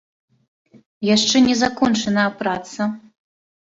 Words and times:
Яшчэ 1.15 1.37
не 1.51 1.55
закончаная 1.63 2.29
праца. 2.43 2.93